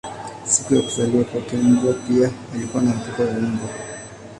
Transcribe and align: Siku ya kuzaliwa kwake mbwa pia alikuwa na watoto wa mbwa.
Siku 0.45 0.75
ya 0.75 0.81
kuzaliwa 0.81 1.23
kwake 1.23 1.57
mbwa 1.57 1.93
pia 1.93 2.31
alikuwa 2.55 2.83
na 2.83 2.91
watoto 2.91 3.23
wa 3.23 3.33
mbwa. 3.33 3.69